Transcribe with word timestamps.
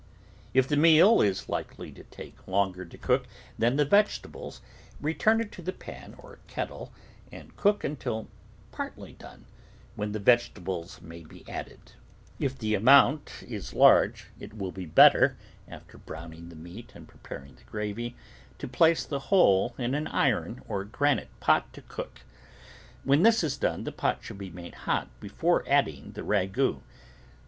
If 0.55 0.67
the 0.67 0.77
meat 0.77 0.99
is 0.99 1.47
likely 1.47 1.91
to 1.91 2.03
take 2.05 2.47
longer 2.47 2.85
to 2.85 2.97
cook 2.97 3.27
than 3.59 3.75
the 3.75 3.85
vegetables, 3.85 4.59
return 4.99 5.39
it 5.39 5.51
to 5.51 5.61
the 5.61 5.71
pan 5.71 6.15
or 6.17 6.39
kettle 6.47 6.91
and 7.31 7.55
cook 7.55 7.83
until 7.83 8.27
partly 8.71 9.13
done, 9.13 9.45
when 9.95 10.11
the 10.11 10.17
vegetables 10.19 10.99
may 11.03 11.23
be 11.23 11.47
added. 11.47 11.77
ROOT 11.77 11.83
VEGETABLES 11.83 12.51
If 12.53 12.57
the 12.57 12.73
amount 12.73 13.43
is 13.43 13.75
large 13.75 14.29
it 14.39 14.55
will 14.57 14.71
be 14.71 14.87
better, 14.87 15.37
after 15.67 15.99
browning 15.99 16.49
the 16.49 16.55
meat 16.55 16.93
and 16.95 17.07
preparing 17.07 17.53
the 17.53 17.63
gravy, 17.65 18.15
to 18.57 18.67
place 18.67 19.05
the 19.05 19.19
whole 19.29 19.75
in 19.77 19.93
an 19.93 20.07
iron 20.07 20.63
or 20.67 20.83
granite 20.83 21.29
pot 21.39 21.71
to 21.73 21.81
cook. 21.83 22.21
When 23.03 23.21
this 23.21 23.43
is 23.43 23.55
done, 23.55 23.83
the 23.83 23.91
pot 23.91 24.23
should 24.23 24.39
be 24.39 24.49
made 24.49 24.73
hot 24.89 25.09
before 25.19 25.63
adding 25.67 26.13
the 26.13 26.23
ragout. 26.23 26.81